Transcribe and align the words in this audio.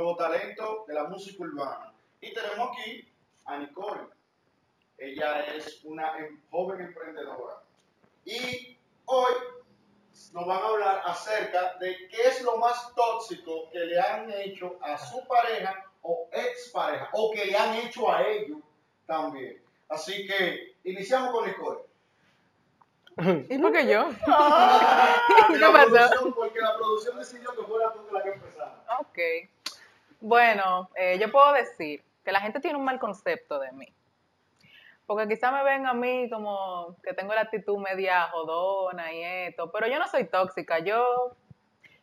nuevo 0.00 0.16
talento 0.16 0.84
de 0.88 0.94
la 0.94 1.04
música 1.04 1.42
urbana. 1.44 1.92
Y 2.20 2.32
tenemos 2.32 2.70
aquí 2.70 3.06
a 3.44 3.58
Nicole. 3.58 4.02
Ella 4.98 5.40
es 5.54 5.84
una 5.84 6.18
em- 6.18 6.40
joven 6.50 6.80
emprendedora. 6.80 7.62
Y 8.24 8.76
hoy 9.06 9.32
nos 10.32 10.46
van 10.46 10.58
a 10.62 10.66
hablar 10.66 11.02
acerca 11.04 11.74
de 11.80 12.08
qué 12.08 12.22
es 12.28 12.42
lo 12.42 12.56
más 12.56 12.94
tóxico 12.94 13.70
que 13.72 13.78
le 13.80 14.00
han 14.00 14.30
hecho 14.32 14.78
a 14.82 14.96
su 14.98 15.26
pareja 15.26 15.84
o 16.02 16.28
expareja, 16.32 17.08
o 17.12 17.30
que 17.32 17.44
le 17.46 17.56
han 17.56 17.74
hecho 17.74 18.10
a 18.10 18.26
ellos 18.26 18.58
también. 19.06 19.62
Así 19.88 20.26
que 20.26 20.76
iniciamos 20.84 21.30
con 21.32 21.46
Nicole. 21.46 21.80
¿Y 23.50 23.58
por 23.58 23.72
qué 23.72 23.86
yo? 23.86 24.04
Porque 24.04 24.18
¿Qué 25.52 25.58
la 25.58 25.72
pasó? 25.72 25.90
producción- 25.90 26.34
Porque 26.34 26.60
la 26.60 26.74
producción 26.76 27.18
decidió 27.18 27.50
que 27.54 27.62
fuera 27.64 27.92
tú 27.92 28.06
la 28.12 28.22
que 28.22 28.30
empezara. 28.30 28.82
Ok. 28.98 29.18
Bueno, 30.20 30.90
eh, 30.96 31.18
yo 31.18 31.30
puedo 31.32 31.52
decir 31.54 32.04
que 32.24 32.32
la 32.32 32.40
gente 32.40 32.60
tiene 32.60 32.76
un 32.76 32.84
mal 32.84 32.98
concepto 32.98 33.58
de 33.58 33.72
mí. 33.72 33.86
Porque 35.06 35.26
quizá 35.26 35.50
me 35.50 35.64
ven 35.64 35.86
a 35.86 35.94
mí 35.94 36.28
como 36.30 36.96
que 37.02 37.14
tengo 37.14 37.34
la 37.34 37.40
actitud 37.40 37.78
media 37.78 38.28
jodona 38.28 39.12
y 39.12 39.22
esto, 39.22 39.72
pero 39.72 39.88
yo 39.88 39.98
no 39.98 40.06
soy 40.06 40.24
tóxica, 40.24 40.78
yo, 40.78 41.34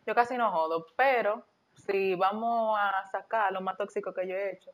yo 0.06 0.14
casi 0.14 0.36
no 0.36 0.50
jodo, 0.50 0.86
pero 0.96 1.44
si 1.86 2.16
vamos 2.16 2.78
a 2.78 3.06
sacar 3.10 3.52
lo 3.52 3.60
más 3.60 3.76
tóxico 3.78 4.12
que 4.12 4.26
yo 4.26 4.34
he 4.34 4.52
hecho. 4.54 4.72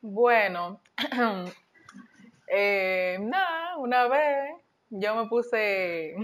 Bueno, 0.00 0.80
eh, 2.46 3.16
nada, 3.20 3.78
una 3.78 4.06
vez 4.06 4.63
yo 4.96 5.14
me 5.16 5.26
puse 5.28 6.14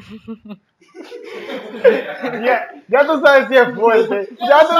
Ya, 2.43 2.71
ya 2.89 3.07
tú 3.07 3.21
sabes 3.21 3.49
si 3.49 3.57
es 3.57 3.75
fuerte. 3.75 4.29
Ya 4.41 4.61
tú, 4.61 4.75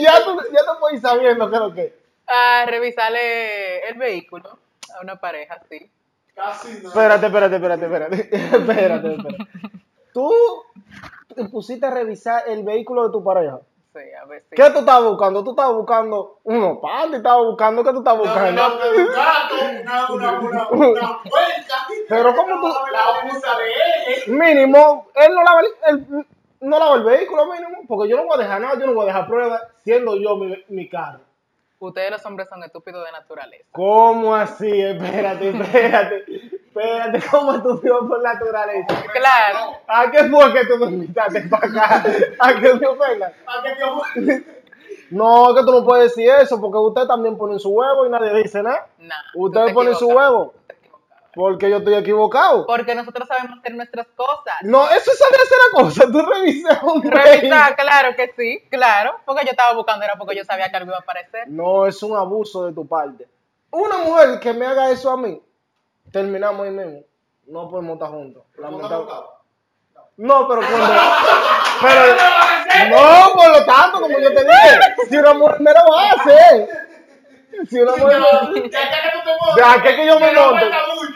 ya 0.00 0.24
tú, 0.24 0.36
ya 0.52 0.60
tú 0.64 0.80
puedes 0.80 0.96
ir 0.96 1.00
sabiendo 1.00 1.48
qué 1.48 1.54
es 1.56 1.60
lo 1.62 1.74
que 1.74 1.82
es. 1.84 1.92
a 2.26 2.64
revisarle 2.66 3.80
el 3.88 3.98
vehículo 3.98 4.58
a 4.96 5.02
una 5.02 5.16
pareja, 5.16 5.58
sí. 5.68 5.90
Casi 6.34 6.80
no. 6.82 6.88
Espérate, 6.88 7.26
espérate, 7.26 7.56
espérate, 7.56 7.84
espérate. 7.86 8.16
Espérate, 8.36 9.14
espérate. 9.14 9.36
Tú 10.12 10.32
te 11.34 11.44
pusiste 11.46 11.86
a 11.86 11.90
revisar 11.90 12.44
el 12.48 12.62
vehículo 12.62 13.04
de 13.06 13.12
tu 13.12 13.22
pareja. 13.24 13.60
Sí, 13.94 14.02
a 14.22 14.26
ver. 14.26 14.44
¿Qué 14.50 14.70
tú 14.70 14.80
estabas 14.80 15.04
buscando? 15.08 15.42
Tú 15.42 15.50
estabas 15.50 15.74
buscando 15.74 16.40
unos 16.44 16.78
panties, 16.80 17.16
estabas 17.18 17.46
buscando, 17.46 17.82
¿qué 17.82 17.92
tú 17.92 17.98
estabas 18.00 18.18
No, 18.26 18.30
buscando? 18.30 18.62
no, 18.68 18.74
un 18.90 19.06
gato, 19.06 19.54
una, 19.82 20.10
una, 20.12 20.40
una, 20.40 20.68
una 20.68 21.22
puerta. 21.22 21.85
Pero 22.08 22.34
¿cómo 22.34 22.60
tú- 22.60 22.74
La 22.92 23.04
abusa 23.04 23.48
de 23.58 23.64
él. 24.26 24.32
Mínimo, 24.32 25.08
él 25.14 25.34
no 25.34 25.42
lava 25.42 25.60
el, 25.60 25.66
él 25.98 26.26
no 26.60 26.78
lava 26.78 26.94
el 26.96 27.02
vehículo 27.04 27.46
mínimo, 27.46 27.78
porque 27.88 28.08
yo 28.10 28.16
no 28.16 28.24
voy 28.26 28.38
a 28.38 28.42
dejar 28.42 28.60
nada, 28.60 28.78
yo 28.78 28.86
no 28.86 28.94
voy 28.94 29.04
a 29.04 29.06
dejar 29.06 29.26
pruebas 29.26 29.62
siendo 29.84 30.16
yo 30.16 30.36
mi, 30.36 30.64
mi 30.68 30.88
carro. 30.88 31.20
Ustedes 31.78 32.10
los 32.10 32.24
hombres 32.24 32.48
son 32.48 32.62
estúpidos 32.64 33.04
de 33.04 33.12
naturaleza. 33.12 33.64
¿Cómo 33.72 34.34
así? 34.34 34.80
Espérate, 34.80 35.50
espérate. 35.50 36.24
Espérate, 36.66 37.22
¿cómo 37.30 37.54
estúpido 37.54 38.06
por 38.08 38.22
naturaleza? 38.22 38.86
Claro. 39.12 39.78
¿A 39.86 40.10
qué 40.10 40.24
fue 40.24 40.52
que 40.54 40.66
tú 40.66 40.78
me 40.78 40.86
invitaste 40.86 41.42
para 41.42 41.66
acá? 41.68 42.04
¿A 42.38 42.54
qué 42.60 42.74
me 42.74 42.86
ofendas? 42.86 43.32
¿A 43.46 43.62
qué 43.62 43.70
te 43.74 43.82
abusa? 43.82 44.10
No, 45.10 45.54
que 45.54 45.60
tú 45.62 45.70
no 45.72 45.84
puedes 45.84 46.14
decir 46.14 46.28
eso, 46.30 46.60
porque 46.60 46.78
usted 46.78 47.06
también 47.06 47.36
pone 47.38 47.58
su 47.58 47.70
huevo 47.70 48.06
y 48.06 48.10
nadie 48.10 48.34
dice 48.42 48.62
nada. 48.62 48.86
Nah, 48.98 49.14
Ustedes 49.34 49.66
te 49.68 49.74
ponen 49.74 49.94
su 49.94 50.08
huevo, 50.08 50.54
te. 50.65 50.65
Porque 51.36 51.68
yo 51.68 51.76
estoy 51.76 51.94
equivocado. 51.94 52.64
Porque 52.66 52.94
nosotros 52.94 53.28
sabemos 53.28 53.58
hacer 53.58 53.74
nuestras 53.74 54.06
cosas. 54.16 54.54
No, 54.62 54.88
eso 54.88 55.10
es 55.12 55.18
saber 55.18 55.40
hacer 55.44 55.58
la 55.66 55.82
cosa. 55.82 56.10
Tú 56.10 56.22
revisas 56.22 56.82
un 56.82 57.02
Revisar, 57.02 57.76
claro 57.76 58.16
que 58.16 58.32
sí, 58.34 58.66
claro. 58.70 59.16
Porque 59.26 59.44
yo 59.44 59.50
estaba 59.50 59.74
buscando, 59.74 60.02
era 60.06 60.14
porque 60.16 60.34
yo 60.34 60.44
sabía 60.44 60.70
que 60.70 60.78
algo 60.78 60.88
iba 60.88 60.96
a 60.96 61.00
aparecer. 61.00 61.46
No, 61.48 61.86
es 61.86 62.02
un 62.02 62.16
abuso 62.16 62.64
de 62.64 62.72
tu 62.72 62.88
parte. 62.88 63.28
Una 63.70 63.98
mujer 63.98 64.40
que 64.40 64.54
me 64.54 64.64
haga 64.64 64.90
eso 64.90 65.10
a 65.10 65.18
mí, 65.18 65.38
terminamos 66.10 66.64
ahí 66.64 66.72
mismo. 66.72 67.02
No 67.46 67.68
podemos 67.68 67.96
estar 67.96 68.08
juntos. 68.08 68.42
No, 70.16 70.48
pero 70.48 70.60
cuando. 70.70 70.88
pero, 71.82 72.96
no, 72.96 73.32
por 73.34 73.48
lo 73.50 73.66
tanto, 73.66 74.00
como 74.00 74.18
yo 74.18 74.32
te 74.32 74.42
dije, 74.42 74.80
si 75.10 75.16
una 75.18 75.34
mujer 75.34 75.60
me 75.60 75.72
lo 75.74 75.98
hace. 75.98 76.68
Si 77.68 77.78
una 77.80 77.92
mujer 77.96 78.20
Ya, 78.70 78.90
ya 78.90 79.02
que 79.02 79.16
no 79.16 79.24
te 79.24 79.30
montes, 79.40 79.56
¿De 79.56 79.62
a 79.62 79.82
qué 79.82 79.96
que 79.96 80.06
yo 80.06 80.20
me 80.20 80.32
monte? 80.32 80.66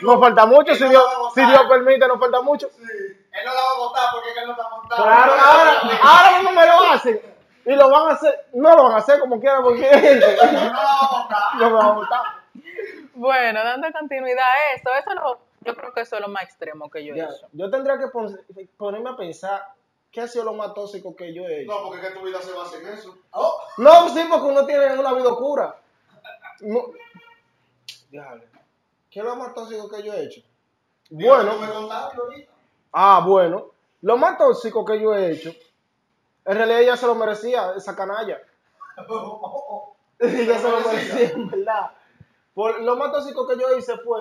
No 0.03 0.19
falta 0.21 0.47
mucho, 0.47 0.75
si 0.75 0.83
no 0.85 0.91
Dios, 0.91 1.05
si. 1.35 1.45
Dios 1.45 1.63
permite, 1.69 2.07
no 2.09 2.19
falta 2.19 2.41
mucho. 2.41 2.69
Sí. 2.71 2.83
Él 2.83 3.45
no 3.45 3.55
la 3.55 3.61
va 3.61 3.71
a 3.75 3.79
votar 3.79 4.05
porque 4.13 4.31
él 4.41 4.47
no 4.47 4.53
está 4.53 4.69
montado. 4.69 5.03
Claro, 5.05 5.33
ahora, 5.33 5.81
ahora 6.03 6.39
mismo 6.39 6.51
me 6.53 6.67
lo 6.67 6.73
hacen. 6.93 7.21
Y 7.67 7.73
lo 7.75 7.91
van 7.91 8.09
a 8.09 8.13
hacer, 8.15 8.47
no 8.55 8.75
lo 8.77 8.85
van 8.85 8.93
a 8.93 8.97
hacer 8.97 9.21
como 9.21 9.39
quieran, 9.39 9.63
porque 9.63 9.81
No 10.53 10.73
la 10.73 10.83
va 10.83 11.01
a 11.01 11.23
votar. 11.23 11.43
no 11.59 11.67
me 11.71 11.73
van 11.77 11.87
a 11.87 11.93
votar. 11.93 12.23
Bueno, 13.15 13.63
dando 13.63 13.89
continuidad 13.93 14.45
a 14.45 14.75
eso, 14.75 14.91
eso 14.99 15.15
lo, 15.15 15.41
yo 15.61 15.77
creo 15.77 15.93
que 15.93 16.01
eso 16.01 16.17
es 16.17 16.23
lo 16.23 16.29
más 16.29 16.43
extremo 16.45 16.91
que 16.91 17.05
yo 17.05 17.15
he 17.15 17.19
Ya, 17.19 17.25
hecho. 17.25 17.47
yo 17.53 17.71
tendría 17.71 17.99
que 17.99 18.09
pon- 18.09 18.41
ponerme 18.79 19.11
a 19.11 19.17
pensar 19.17 19.63
qué 20.11 20.23
ha 20.23 20.27
sido 20.27 20.47
lo 20.47 20.55
más 20.55 20.73
tóxico 20.75 21.15
que 21.15 21.33
yo 21.35 21.43
he 21.45 21.63
hecho. 21.63 21.71
No, 21.73 21.83
porque 21.85 22.01
es 22.01 22.09
que 22.13 22.19
tu 22.19 22.25
vida 22.25 22.41
se 22.41 22.53
basa 22.53 22.79
en 22.79 22.89
eso. 22.89 23.15
Oh, 23.33 23.61
No, 23.77 24.09
sí, 24.09 24.27
porque 24.29 24.47
uno 24.47 24.65
tiene 24.65 24.99
una 24.99 25.13
vida 25.13 25.29
oscura. 25.29 25.77
No. 26.61 26.81
Diablo. 28.11 28.43
¿Qué 29.11 29.19
es 29.19 29.25
lo 29.25 29.35
más 29.35 29.53
tóxico 29.55 29.89
que 29.89 30.03
yo 30.05 30.13
he 30.13 30.25
hecho? 30.25 30.41
Bueno, 31.11 31.59
ah, 32.93 33.23
bueno. 33.27 33.71
Lo 34.03 34.17
más 34.17 34.39
tóxico 34.39 34.85
que 34.85 35.01
yo 35.01 35.15
he 35.15 35.33
hecho, 35.33 35.53
en 36.45 36.57
realidad 36.57 36.81
ella 36.81 36.97
se 36.97 37.07
lo 37.07 37.17
merecía, 37.17 37.73
esa 37.77 37.97
canalla. 37.97 38.41
ella 40.21 40.59
se 40.59 40.71
lo 40.71 40.81
merecía, 40.81 41.31
en 41.31 41.51
verdad. 41.51 41.91
Por, 42.55 42.81
lo 42.83 42.97
más 42.97 43.11
tóxico 43.11 43.47
que 43.49 43.59
yo 43.59 43.77
hice 43.77 43.99
fue 43.99 44.21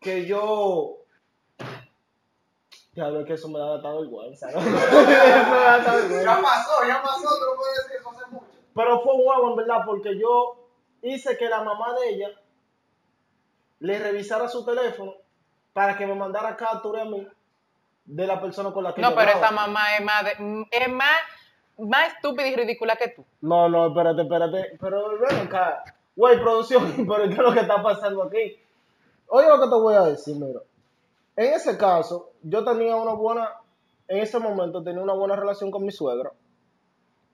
que 0.00 0.24
yo. 0.24 0.96
Diablo, 2.92 3.20
es 3.20 3.26
que 3.26 3.34
eso 3.34 3.48
me 3.48 3.58
da 3.58 3.76
hasta 3.76 3.92
vergüenza. 3.92 4.50
¿no? 4.50 4.60
Ya 4.60 6.40
pasó, 6.42 6.86
ya 6.86 7.02
pasó, 7.02 7.28
tú 7.28 7.44
no 7.44 7.56
puedes 7.56 7.76
decir 7.82 7.96
eso 8.00 8.10
hace 8.10 8.30
mucho. 8.30 8.46
Pero 8.74 9.02
fue 9.02 9.14
un 9.14 9.26
huevo, 9.26 9.50
en 9.50 9.56
verdad, 9.56 9.82
porque 9.84 10.18
yo 10.18 10.56
hice 11.02 11.36
que 11.36 11.48
la 11.48 11.62
mamá 11.62 11.94
de 12.00 12.08
ella 12.08 12.30
le 13.80 13.98
revisara 13.98 14.48
su 14.48 14.64
teléfono 14.64 15.14
para 15.72 15.96
que 15.96 16.06
me 16.06 16.14
mandara 16.14 16.56
captura 16.56 17.02
a 17.02 17.04
mí 17.04 17.26
de 18.04 18.26
la 18.26 18.40
persona 18.40 18.72
con 18.72 18.84
la 18.84 18.94
que 18.94 19.00
No, 19.02 19.10
yo 19.10 19.16
pero 19.16 19.30
hablaba. 19.32 19.46
esa 19.46 19.54
mamá 19.54 19.96
es 19.96 20.04
más, 20.04 20.24
de- 20.24 20.66
es 20.70 20.88
más, 20.92 21.18
más 21.78 22.14
estúpida 22.14 22.46
y 22.48 22.56
ridícula 22.56 22.96
que 22.96 23.08
tú. 23.08 23.24
No, 23.42 23.68
no, 23.68 23.88
espérate, 23.88 24.22
espérate. 24.22 24.76
Pero 24.80 25.18
ven 25.18 25.46
acá. 25.46 25.82
Güey, 26.14 26.38
producción, 26.40 26.84
pero 27.08 27.24
¿qué 27.24 27.32
es 27.34 27.38
lo 27.38 27.52
que 27.52 27.60
está 27.60 27.82
pasando 27.82 28.22
aquí? 28.22 28.58
Oye 29.28 29.48
lo 29.48 29.56
que 29.60 29.68
te 29.68 29.74
voy 29.74 29.94
a 29.94 30.02
decir, 30.02 30.36
mira. 30.36 30.60
En 31.36 31.52
ese 31.52 31.76
caso, 31.76 32.30
yo 32.42 32.64
tenía 32.64 32.96
una 32.96 33.12
buena, 33.12 33.50
en 34.08 34.18
ese 34.18 34.38
momento 34.38 34.82
tenía 34.82 35.02
una 35.02 35.12
buena 35.12 35.36
relación 35.36 35.70
con 35.70 35.84
mi 35.84 35.92
suegra. 35.92 36.30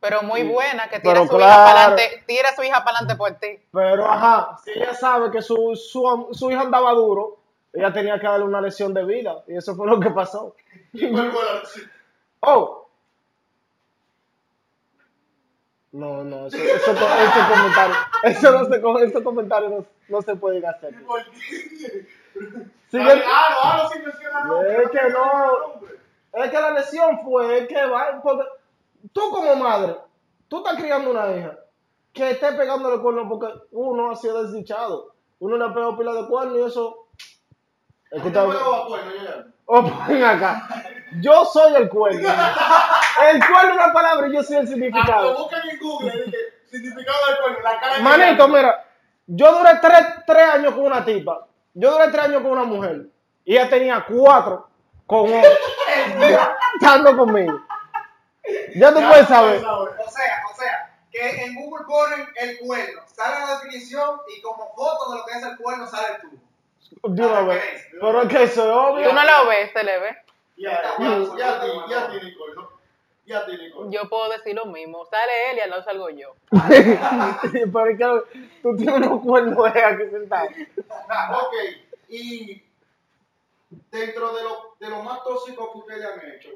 Pero 0.02 0.22
muy 0.22 0.42
buena, 0.42 0.88
que 0.88 0.98
Pero 0.98 1.22
tira 1.22 1.26
su 1.28 1.36
hija 1.36 1.46
claro. 1.46 1.64
para 1.64 1.84
adelante, 1.86 2.24
tira 2.26 2.48
a 2.48 2.54
su 2.56 2.62
hija 2.64 2.84
para 2.84 2.98
adelante 2.98 3.16
por 3.16 3.30
ti. 3.34 3.58
Pero 3.72 4.04
ajá, 4.10 4.58
si 4.64 4.72
ella 4.72 4.92
sabe 4.94 5.30
que 5.30 5.40
su, 5.40 5.76
su, 5.76 6.28
su 6.32 6.50
hija 6.50 6.62
andaba 6.62 6.90
duro, 6.92 7.38
ella 7.72 7.92
tenía 7.92 8.18
que 8.18 8.26
darle 8.26 8.44
una 8.44 8.60
lección 8.60 8.92
de 8.92 9.04
vida. 9.04 9.44
Y 9.46 9.56
eso 9.56 9.76
fue 9.76 9.86
lo 9.86 9.98
que 10.00 10.10
pasó. 10.10 10.54
Oh. 12.44 12.88
No, 15.92 16.24
no, 16.24 16.46
eso, 16.48 16.56
eso, 16.56 16.90
ese 16.90 17.52
comentario, 17.52 17.94
eso 18.24 18.50
no 18.50 18.64
se, 18.64 19.04
esos 19.06 19.22
comentarios 19.22 19.70
no, 19.70 19.86
no 20.08 20.22
se 20.22 20.34
pueden 20.34 20.66
hacer. 20.66 20.92
¿Por 21.04 21.22
qué? 21.30 22.06
Sigue- 22.90 23.22
Ah, 23.24 23.48
no, 23.50 24.58
ah. 24.58 24.62
Es 24.66 24.90
que 24.90 25.08
no. 25.10 26.42
Es 26.44 26.50
que 26.50 26.60
la 26.60 26.70
lesión 26.72 27.20
fue 27.22 27.58
es 27.58 27.68
que 27.68 27.86
va, 27.86 28.20
porque 28.22 28.42
tú 29.12 29.30
como 29.30 29.54
madre, 29.56 29.96
tú 30.48 30.58
estás 30.58 30.76
criando 30.80 31.10
una 31.10 31.34
hija 31.36 31.58
que 32.12 32.30
esté 32.32 32.52
pegándole 32.52 33.00
cuernos 33.02 33.26
porque 33.28 33.46
uno 33.72 34.10
ha 34.10 34.16
sido 34.16 34.42
desdichado. 34.44 35.14
Uno 35.38 35.56
le 35.56 35.64
ha 35.64 35.72
pegado 35.74 35.96
pila 35.96 36.12
de 36.12 36.26
cuernos 36.26 36.58
y 36.58 36.62
eso. 36.62 37.06
Es 38.10 38.22
que 38.22 38.28
¿Qué 38.28 38.30
te 38.34 38.38
está- 38.38 38.44
puedo 38.44 38.74
acuerdo, 38.84 39.10
yo 39.10 39.52
Oh, 39.64 39.78
acá. 40.26 40.68
Yo 41.20 41.44
soy 41.46 41.74
el 41.76 41.88
cuerno. 41.88 42.20
El 42.28 43.38
cuerno 43.46 43.70
es 43.70 43.74
una 43.84 43.92
palabra 43.92 44.28
y 44.28 44.34
yo 44.34 44.42
soy 44.42 44.56
el 44.56 44.64
Ah, 44.64 44.66
significado. 44.66 45.36
busquen 45.38 45.60
en 45.70 45.78
Google, 45.80 46.24
dije, 46.26 46.36
significado 46.70 47.18
del 47.28 47.38
cuerno, 47.38 47.58
la 47.62 47.80
cara 47.80 47.96
de 47.96 48.02
Manito, 48.02 48.48
mira, 48.48 48.84
yo 49.26 49.58
duré 49.58 49.70
tres, 49.80 50.06
tres 50.26 50.48
años 50.50 50.74
con 50.74 50.84
una 50.84 51.04
tipa. 51.04 51.46
Yo 51.74 51.92
duré 51.92 52.08
tres 52.08 52.24
años 52.24 52.42
con 52.42 52.50
una 52.50 52.64
mujer. 52.64 53.06
Y 53.44 53.54
ella 53.56 53.70
tenía 53.70 54.04
cuatro 54.06 54.68
con 55.06 55.20
otro. 55.32 55.50
Estando 56.74 57.16
conmigo. 57.16 57.60
Ya 58.74 58.92
tú 58.92 59.00
Ya 59.00 59.08
puedes 59.08 59.28
saber. 59.28 59.64
O 59.64 60.10
sea, 60.10 60.42
o 60.50 60.56
sea, 60.56 60.92
que 61.10 61.44
en 61.44 61.54
Google 61.54 61.84
ponen 61.86 62.26
el 62.36 62.58
cuerno, 62.58 63.02
sale 63.06 63.40
la 63.40 63.54
definición 63.54 64.20
y 64.34 64.40
como 64.40 64.74
foto 64.74 65.12
de 65.12 65.18
lo 65.18 65.24
que 65.26 65.32
es 65.32 65.42
el 65.44 65.56
cuerno 65.56 65.86
sale 65.86 66.18
tú. 66.20 67.12
De 67.14 67.26
una 67.26 67.42
vez. 67.42 67.86
Pero 67.92 68.22
es 68.22 68.28
que 68.28 68.42
eso 68.44 68.62
es 68.62 68.76
obvio. 68.76 69.08
Tú 69.08 69.14
no 69.14 69.24
lo 69.24 69.48
ves, 69.48 69.70
se 69.72 69.84
le 69.84 69.98
ve. 69.98 70.16
Ya, 70.56 70.82
ya, 70.98 71.36
ya, 71.38 71.56
a 71.56 71.60
ti, 71.60 71.68
ya 71.88 72.04
a 72.04 72.10
ti, 72.10 72.24
Nicole, 72.24 72.54
¿no? 72.54 72.68
Ya 73.26 73.38
a 73.38 73.46
ti, 73.46 73.52
Nicole. 73.56 73.90
Yo 73.90 74.08
puedo 74.08 74.30
decir 74.30 74.54
lo 74.54 74.66
mismo. 74.66 75.04
Sale 75.06 75.50
él 75.50 75.56
y 75.58 75.60
al 75.60 75.70
lado 75.70 75.82
salgo 75.82 76.10
yo. 76.10 76.34
Pero 76.50 77.86
es 77.86 77.98
que 77.98 78.40
tú 78.62 78.76
tienes 78.76 78.96
unos 78.96 79.22
cuernos 79.22 79.66
aquí 79.66 80.10
sentados. 80.10 80.52
Ok, 80.52 81.54
y 82.08 82.62
dentro 83.90 84.34
de 84.34 84.42
lo, 84.42 84.76
de 84.78 84.88
lo 84.88 85.02
más 85.02 85.22
tóxico 85.24 85.72
que 85.72 85.78
ustedes 85.78 86.04
han 86.04 86.30
hecho, 86.30 86.50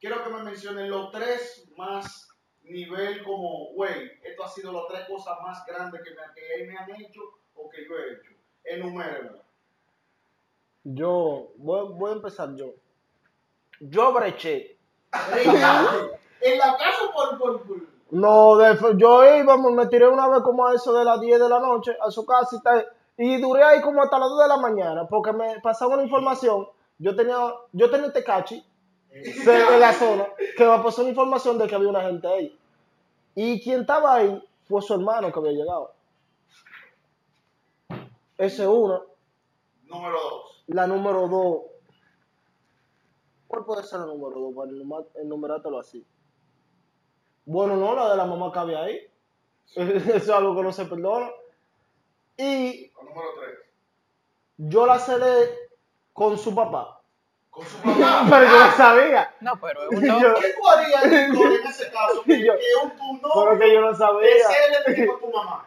quiero 0.00 0.22
que 0.24 0.30
me 0.30 0.42
mencionen 0.42 0.90
los 0.90 1.10
tres 1.10 1.68
más 1.76 2.28
nivel 2.62 3.22
como, 3.24 3.72
güey, 3.74 4.10
esto 4.22 4.44
ha 4.44 4.48
sido 4.48 4.72
las 4.72 4.86
tres 4.88 5.06
cosas 5.08 5.38
más 5.42 5.64
grandes 5.66 6.02
que 6.02 6.10
me, 6.10 6.16
que 6.34 6.66
me 6.66 6.76
han 6.78 6.90
hecho 7.00 7.20
o 7.54 7.68
que 7.70 7.84
yo 7.88 7.96
he 7.96 8.12
hecho. 8.12 8.30
Enumérenla. 8.64 9.42
Yo, 10.84 11.48
voy, 11.56 11.88
voy 11.94 12.10
a 12.10 12.14
empezar 12.14 12.54
yo. 12.54 12.74
Yo 13.80 14.12
breché. 14.12 14.76
en 16.40 16.58
la 16.58 16.76
casa 16.76 17.12
por, 17.14 17.38
por, 17.38 17.62
por- 17.66 17.82
No, 18.10 18.56
de- 18.56 18.78
yo 18.96 19.36
iba, 19.36 19.56
me 19.56 19.86
tiré 19.86 20.06
una 20.08 20.28
vez 20.28 20.40
como 20.42 20.66
a 20.66 20.74
eso 20.74 20.92
de 20.92 21.04
las 21.04 21.20
10 21.20 21.40
de 21.40 21.48
la 21.48 21.58
noche 21.60 21.96
a 22.00 22.10
su 22.10 22.24
casa 22.26 22.60
y, 23.16 23.34
y 23.34 23.40
duré 23.40 23.62
ahí 23.62 23.80
como 23.80 24.02
hasta 24.02 24.18
las 24.18 24.28
2 24.28 24.42
de 24.42 24.48
la 24.48 24.56
mañana 24.58 25.06
porque 25.08 25.32
me 25.32 25.60
pasaba 25.60 25.94
una 25.94 26.04
información. 26.04 26.68
Yo 26.98 27.14
tenía, 27.16 27.36
yo 27.72 27.90
tenía 27.90 28.12
Tecachi 28.12 28.56
se- 28.60 28.67
en 29.10 29.80
la 29.80 29.92
zona 29.92 30.26
que 30.56 30.64
me 30.64 30.78
pasó 30.82 31.00
una 31.02 31.10
información 31.10 31.58
de 31.58 31.66
que 31.66 31.74
había 31.74 31.88
una 31.88 32.02
gente 32.02 32.26
ahí. 32.28 32.58
Y 33.34 33.60
quien 33.62 33.80
estaba 33.82 34.14
ahí 34.16 34.42
fue 34.68 34.82
su 34.82 34.94
hermano 34.94 35.32
que 35.32 35.38
había 35.38 35.52
llegado. 35.52 35.92
Esa 38.36 38.62
es 38.62 38.68
una. 38.68 39.00
Número 39.86 40.20
dos. 40.20 40.64
La 40.68 40.86
número 40.86 41.26
2. 41.28 41.62
¿Cuál 43.48 43.64
puede 43.64 43.82
ser 43.84 44.00
la 44.00 44.06
número 44.06 44.38
2 44.38 44.54
para 44.54 44.70
enuma- 44.70 45.06
enumerártelo 45.14 45.78
así? 45.78 46.04
Bueno, 47.46 47.76
no, 47.76 47.94
la 47.94 48.10
de 48.10 48.16
la 48.18 48.26
mamá 48.26 48.52
que 48.52 48.58
había 48.58 48.82
ahí. 48.82 49.00
Eso 49.74 50.14
es 50.14 50.28
algo 50.28 50.54
que 50.54 50.62
no 50.62 50.72
se 50.72 50.84
perdona. 50.84 51.30
Y 52.36 52.90
La 52.94 53.02
número 53.02 53.28
tres. 53.40 53.58
yo 54.58 54.86
la 54.86 54.98
celé 54.98 55.48
con 56.12 56.36
su 56.36 56.54
papá. 56.54 56.97
Con 57.58 57.66
su 57.66 57.76
papá. 57.78 58.26
Pero 58.30 58.44
yo 58.44 58.58
no 58.66 58.72
sabía. 58.76 59.34
No, 59.40 59.60
pero 59.60 59.82
es 59.90 59.98
un 59.98 60.06
no. 60.06 60.20
Yo- 60.22 60.34
¿Qué 60.34 60.52
tú 60.54 60.68
harías, 60.68 61.04
Nicole, 61.06 61.56
en 61.56 61.66
ese 61.66 61.90
caso? 61.90 62.22
Que, 62.24 62.40
Yo- 62.46 62.54
que 62.56 62.66
un 62.84 62.90
tu 62.96 63.14
no 63.26 63.30
Pero 63.34 63.58
que 63.58 63.72
yo 63.74 63.80
no 63.80 63.90
es 63.90 63.98
sabía. 63.98 64.46
el 64.86 64.94
de 64.96 65.06
tu 65.20 65.30
mamá. 65.30 65.66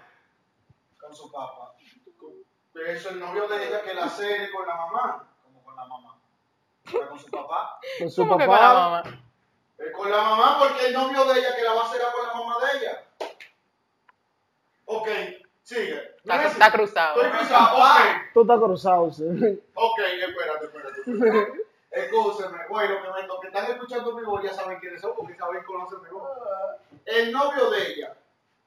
Con 1.00 1.14
su 1.16 1.30
papá. 1.32 1.74
Pero 2.74 2.88
eso 2.92 3.10
el 3.10 3.20
novio 3.20 3.46
de 3.50 3.68
ella 3.68 3.82
que 3.84 3.94
la 3.94 4.06
hace 4.06 4.50
con 4.52 4.66
la 4.66 4.76
mamá. 4.76 5.28
Como 5.44 5.62
con 5.64 5.76
la 5.76 5.86
mamá. 5.86 6.18
Pero 6.90 7.10
con 7.10 7.20
su 7.20 7.30
papá. 7.30 7.78
Con 8.00 8.10
su 8.10 8.22
¿Cómo 8.22 8.38
que 8.38 8.46
con 8.46 8.56
la 8.56 8.62
papá. 8.62 8.74
mamá? 8.90 9.04
Eh, 9.80 9.92
con 9.92 10.10
la 10.12 10.22
mamá 10.22 10.60
porque 10.60 10.86
el 10.88 10.94
novio 10.94 11.26
de 11.26 11.40
ella 11.40 11.56
que 11.56 11.64
la 11.64 11.74
va 11.74 11.82
a 11.82 11.86
hacer 11.86 12.02
con 12.16 12.26
la 12.28 12.34
mamá 12.34 12.56
de 12.66 12.78
ella. 12.78 13.04
Ok, 14.86 15.08
sigue. 15.64 16.16
Está, 16.18 16.46
está 16.46 16.72
cruzado. 16.72 17.22
Estoy 17.22 17.38
cruzado. 17.40 17.78
Ok, 17.78 18.02
Tú 18.34 18.42
estás 18.42 18.60
cruzado, 18.60 19.12
sí. 19.12 19.24
ok, 19.74 20.00
espérate, 20.00 20.66
espérate. 20.66 21.02
espérate. 21.06 21.61
Escúcheme, 22.16 22.58
bueno, 22.70 22.96
que 23.02 23.10
me- 23.22 23.28
los 23.28 23.40
que 23.40 23.48
están 23.48 23.66
escuchando 23.72 24.14
mi 24.16 24.24
voz 24.24 24.44
ya 24.44 24.54
saben 24.54 24.80
quiénes 24.80 25.00
son 25.02 25.14
porque 25.16 25.36
saben 25.36 25.64
conocen 25.64 26.02
mi 26.04 26.10
voz. 26.10 26.30
El 27.06 27.32
novio 27.32 27.70
de 27.70 27.88
ella 27.94 28.14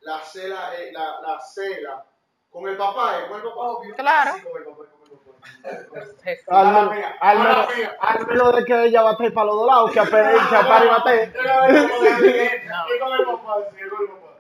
la 0.00 0.18
cela, 0.20 0.74
eh, 0.78 0.90
la, 0.92 1.20
la 1.20 1.38
cela 1.40 2.04
con 2.50 2.66
el 2.68 2.76
papá, 2.76 3.18
¿eh? 3.20 3.26
con 3.28 3.36
el 3.38 3.42
papá 3.42 3.60
obvio. 3.60 3.94
Claro. 3.96 4.32
Sí, 4.34 4.42
con 4.42 4.56
el 4.56 4.64
papá, 4.64 4.76
con 4.76 5.10
el 5.10 5.86
papá. 5.86 6.00
Jesús. 6.24 6.44
Al 6.48 6.90
mía, 6.90 7.16
al 7.20 7.38
menos- 7.38 7.76
mía. 7.76 7.96
al 8.00 8.26
menos 8.26 8.56
de 8.56 8.64
que 8.64 8.84
ella 8.84 9.02
va 9.02 9.10
a 9.10 9.12
estar 9.12 9.32
para 9.34 9.46
los 9.46 9.56
dos 9.56 9.66
lados, 9.66 9.90
que 9.92 10.00
a, 10.00 10.04
pe- 10.04 10.10
que 10.48 10.56
a 10.56 10.68
par 10.68 10.84
y 10.84 10.88
bate. 10.88 11.32
Y 11.34 12.98
con 12.98 13.12
el 13.12 13.24
papá, 13.26 13.56
sí, 13.70 13.88
con 13.90 14.02
el 14.02 14.08
papá. 14.08 14.38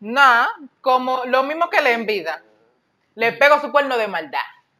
Nada, 0.00 0.48
como 0.80 1.24
lo 1.26 1.42
mismo 1.42 1.68
que 1.68 1.82
le 1.82 1.92
en 1.92 2.06
vida. 2.06 2.42
Le 3.16 3.32
pego 3.32 3.58
su 3.60 3.70
cuerno 3.70 3.98
de 3.98 4.08
maldad. 4.08 4.38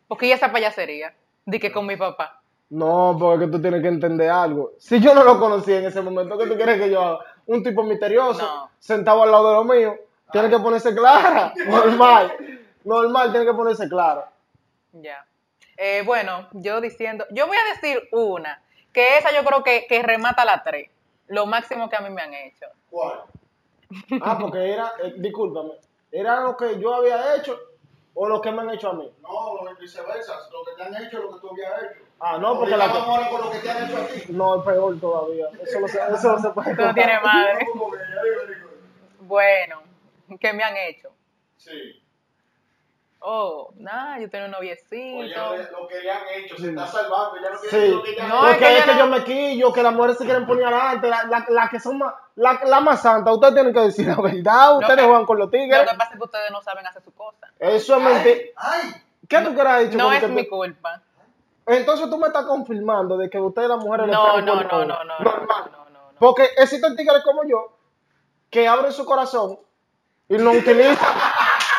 Porque 0.08 0.26
ella 0.26 0.36
esa 0.36 0.50
payasería. 0.52 1.14
Di 1.44 1.58
que 1.60 1.72
con 1.72 1.86
mi 1.86 1.96
papá. 1.96 2.39
No, 2.70 3.17
porque 3.19 3.49
tú 3.49 3.61
tienes 3.61 3.82
que 3.82 3.88
entender 3.88 4.31
algo. 4.31 4.72
Si 4.78 5.00
yo 5.00 5.12
no 5.14 5.25
lo 5.25 5.38
conocía 5.40 5.78
en 5.78 5.87
ese 5.87 6.00
momento, 6.00 6.38
¿qué 6.38 6.46
tú 6.46 6.55
quieres 6.56 6.78
que 6.81 6.90
yo 6.90 7.00
haga? 7.02 7.19
Un 7.46 7.62
tipo 7.64 7.82
misterioso, 7.82 8.40
No. 8.43 8.70
sentado 8.78 9.22
al 9.25 9.31
lado 9.32 9.49
de 9.49 9.55
lo 9.56 9.64
mío, 9.64 9.96
tiene 10.31 10.49
que 10.49 10.58
ponerse 10.61 10.94
clara. 10.94 11.52
Normal. 11.67 12.32
Normal, 12.84 13.31
tiene 13.32 13.46
que 13.46 13.55
ponerse 13.55 13.88
clara. 13.88 14.31
Ya. 14.93 15.25
Eh, 15.76 16.02
bueno, 16.06 16.49
yo 16.52 16.81
diciendo, 16.81 17.25
yo 17.31 17.46
voy 17.46 17.56
a 17.56 17.75
decir 17.75 18.08
una, 18.12 18.62
que 18.93 19.19
esa 19.19 19.32
yo 19.32 19.44
creo 19.44 19.64
que, 19.64 19.87
que 19.88 20.02
remata 20.02 20.44
la 20.44 20.62
tres. 20.62 20.90
Lo 21.26 21.46
máximo 21.46 21.88
que 21.88 21.96
a 21.96 22.00
mí 22.00 22.11
me 22.11 22.22
han 22.22 22.34
hecho. 22.34 22.67
¿Cuál? 22.90 23.20
Ah, 24.22 24.38
porque 24.40 24.72
era, 24.72 24.93
eh, 25.02 25.14
discúlpame, 25.17 25.72
¿era 26.12 26.40
lo 26.40 26.56
que 26.56 26.78
yo 26.78 26.94
había 26.94 27.34
hecho 27.34 27.58
o 28.14 28.28
lo 28.28 28.40
que 28.40 28.50
me 28.50 28.62
han 28.62 28.70
hecho 28.70 28.90
a 28.90 28.94
mí? 28.94 29.10
No, 29.22 29.64
lo 29.64 29.76
viceversa. 29.76 30.34
Lo 30.52 30.64
que 30.64 30.72
te 30.76 30.82
han 30.82 30.94
hecho 31.04 31.18
es 31.18 31.24
lo 31.24 31.34
que 31.34 31.40
tú 31.40 31.50
habías 31.50 31.82
hecho. 31.82 32.04
Ah, 32.18 32.38
no, 32.38 32.58
porque 32.58 32.76
la 32.76 32.86
ahora 32.86 33.28
con 33.30 33.40
lo 33.40 33.50
que 33.50 33.58
te 33.58 33.70
han 33.70 33.88
hecho 33.88 33.96
a 33.96 34.06
ti. 34.06 34.24
No, 34.28 34.56
es 34.56 34.64
peor 34.64 35.00
todavía. 35.00 35.46
Eso 35.62 35.80
no 35.80 35.88
se, 35.88 35.98
eso 35.98 36.32
no 36.32 36.38
se 36.38 36.50
puede 36.50 36.72
Eso 36.72 36.82
no 36.82 36.94
tiene 36.94 37.14
contar. 37.20 37.34
madre. 37.34 37.66
Bueno, 39.20 39.82
¿qué 40.40 40.52
me 40.52 40.64
han 40.64 40.76
hecho? 40.76 41.12
Sí. 41.56 42.00
Oh, 43.22 43.70
nada, 43.76 44.19
yo 44.19 44.31
tengo 44.31 44.46
un 44.46 44.55
Oye, 44.55 44.75
noviecito. 44.88 45.56
lo 45.78 45.87
que 45.88 46.00
le 46.00 46.11
han 46.11 46.22
hecho, 46.37 46.56
se 46.56 46.70
está 46.70 46.87
salvando. 46.87 47.37
Ya 47.43 47.50
no 47.50 47.58
quiere 47.61 47.70
Sí, 47.70 47.76
decir 47.76 47.94
lo 47.96 48.02
que 48.02 48.17
ya 48.17 48.28
No, 48.28 48.34
es 48.37 48.40
porque 48.52 48.58
que 48.58 48.78
es 48.78 48.84
que 48.87 48.93
no- 48.94 48.99
yo 48.99 49.06
me 49.08 49.25
quillo, 49.25 49.72
que 49.75 49.82
las 49.82 49.93
mujeres 49.94 50.17
se 50.19 50.25
quieren 50.25 50.46
poner 50.46 50.64
adelante, 50.67 51.08
las 51.08 51.26
la, 51.28 51.44
la 51.50 51.69
que 51.69 51.81
son 51.81 51.99
más, 51.99 52.14
la, 52.37 52.61
la 52.64 52.81
más 52.81 53.02
santa, 53.02 53.31
ustedes 53.32 53.52
tienen 53.55 53.75
que 53.75 53.81
decir 53.81 54.06
la 54.06 54.17
verdad, 54.20 54.78
ustedes 54.78 55.05
juegan 55.05 55.26
con 55.26 55.38
los 55.38 55.49
Lo 55.49 55.50
tigres, 55.50 55.81
que 55.90 55.96
pasa 55.99 56.12
es 56.14 56.19
que 56.19 56.25
ustedes 56.25 56.50
no 56.50 56.62
saben 56.62 56.87
hacer 56.87 57.02
su 57.02 57.12
cosa. 57.12 57.46
eso 57.58 57.96
es 57.96 58.02
mentira. 58.02 58.40
¡Ay! 58.56 58.90
¿Qué 59.28 59.38
tú 59.43 59.55
quieras 59.55 59.81
dicho? 59.84 59.99
No 59.99 60.12
es 60.12 60.20
que 60.20 60.26
mi 60.28 60.44
tú- 60.44 60.50
culpa. 60.56 61.02
Entonces 61.67 62.08
tú 62.08 62.17
me 62.17 62.26
estás 62.28 62.46
confirmando 62.46 63.17
de 63.19 63.28
que 63.28 63.38
ustedes 63.38 63.69
las 63.69 63.79
mujeres 63.79 64.06
No, 64.08 64.41
no, 64.41 64.62
no, 64.62 64.62
no, 64.65 64.84
no, 64.86 65.05
no, 65.05 65.05
Normal. 65.20 65.46
no, 65.70 65.84
no, 65.91 66.12
no. 66.12 66.19
Porque 66.19 66.48
existen 66.56 66.96
tigres 66.96 67.22
como 67.22 67.44
yo 67.44 67.77
que 68.48 68.67
abren 68.67 68.91
su 68.93 69.05
corazón 69.05 69.58
y 70.29 70.39
lo 70.39 70.50
utilizan. 70.53 70.96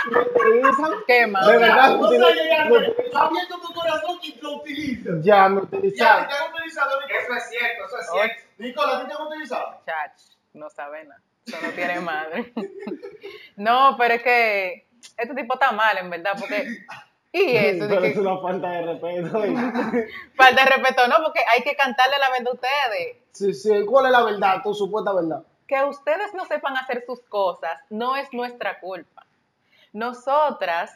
Lo 0.10 0.22
utilizan. 0.22 0.92
¿Qué 1.08 1.28
más? 1.28 1.46
De 1.48 1.58
verdad, 1.58 2.02
O 2.02 2.10
sea, 2.10 2.20
ya, 2.20 2.64
está 2.66 3.22
abierto 3.22 3.60
tu 3.60 3.74
corazón 3.74 4.18
y 4.22 4.40
lo 4.42 4.56
utilizas. 4.58 5.24
Ya 5.24 5.50
me 5.50 5.62
Ya, 5.62 5.68
utilizaron. 5.68 6.28
te 6.28 6.34
han 6.34 6.54
utilizado. 6.54 7.00
Eso 7.02 7.34
es 7.36 7.50
cierto, 7.50 7.86
eso 7.86 7.98
es 8.00 8.12
cierto. 8.12 8.44
Nicolás, 8.58 8.96
¿a 8.96 9.02
ti 9.02 9.08
te 9.08 9.14
han 9.14 9.28
utilizado? 9.28 9.82
Chach, 9.86 10.22
no 10.54 10.70
sabe 10.70 11.04
nada. 11.06 11.22
Eso 11.46 11.58
no 11.62 11.70
tiene 11.72 12.00
madre. 12.02 12.54
no, 13.56 13.96
pero 13.98 14.14
es 14.16 14.24
que 14.24 14.88
este 15.18 15.34
tipo 15.36 15.54
está 15.56 15.72
mal, 15.72 15.98
en 15.98 16.10
verdad, 16.10 16.34
porque... 16.40 16.68
Y 17.34 17.56
eso, 17.56 17.86
Pero 17.88 18.02
que- 18.02 18.08
es 18.10 18.18
una 18.18 18.38
falta 18.40 18.70
de 18.70 18.82
respeto. 18.86 19.30
falta 20.36 20.64
de 20.64 20.70
respeto, 20.70 21.08
no, 21.08 21.16
porque 21.24 21.40
hay 21.50 21.62
que 21.64 21.76
cantarle 21.76 22.18
la 22.20 22.30
verdad 22.30 22.48
a 22.50 22.54
ustedes. 22.54 23.18
sí, 23.32 23.54
sí. 23.54 23.86
¿Cuál 23.86 24.08
es 24.08 24.12
la 24.12 24.24
verdad? 24.24 24.62
Tu 24.64 24.74
supuesta 24.74 25.14
verdad. 25.14 25.44
Que 25.68 25.82
ustedes 25.86 26.34
no 26.34 26.44
sepan 26.46 26.76
hacer 26.76 27.04
sus 27.06 27.22
cosas 27.22 27.80
no 27.90 28.18
es 28.18 28.32
nuestra 28.34 28.80
culpa. 28.82 29.11
Nosotras, 29.94 30.92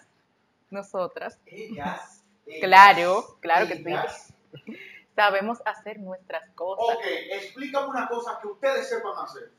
nosotras, 0.70 1.40
Ellas. 1.46 2.24
Claro, 2.62 3.38
claro 3.42 3.68
que 3.68 3.78
sí. 3.78 3.84
ellas. 3.88 4.34
sabemos 5.16 5.62
hacer 5.66 6.00
nuestras 6.00 6.50
cosas. 6.52 6.96
Ok, 6.98 7.04
explícame 7.32 7.88
una 7.88 8.08
cosa 8.08 8.38
que 8.42 8.48
ustedes 8.48 8.88
sepan 8.90 9.14
hacer. 9.24 9.50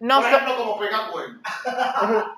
No 0.00 0.16
Por 0.20 0.24
so- 0.24 0.28
ejemplo, 0.36 0.56
como 0.56 0.78
pegar 0.78 1.10
cuernos. 1.10 1.42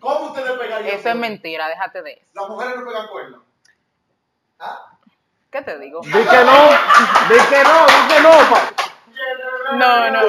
¿Cómo 0.00 0.26
ustedes 0.26 0.52
pegarían 0.52 0.96
eso 0.96 1.08
es 1.08 1.14
mentira, 1.16 1.68
déjate 1.68 2.02
de 2.02 2.12
eso. 2.12 2.26
Las 2.34 2.48
mujeres 2.48 2.76
no 2.76 2.86
pegan 2.86 3.08
cuernos. 3.08 3.42
¿Ah? 4.60 4.92
¿Qué 5.50 5.62
te 5.62 5.78
digo? 5.78 6.00
Di 6.02 6.10
que 6.12 6.18
no, 6.20 6.68
di 7.28 7.38
que 7.50 7.64
no, 7.64 7.86
di 7.86 8.08
que 8.08 8.20
no, 8.20 8.30
pa. 8.50 8.72
No, 9.76 10.10
no. 10.10 10.20